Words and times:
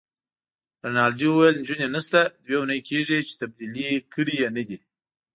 رینالډي 0.85 1.27
وویل: 1.29 1.55
نجونې 1.61 1.87
نشته، 1.95 2.19
دوې 2.43 2.55
اونۍ 2.59 2.79
کیږي 2.89 3.17
چي 3.27 3.33
تبدیلي 3.41 3.87
کړي 4.13 4.35
يې 4.41 4.49
نه 4.55 4.63
دي. 4.67 4.77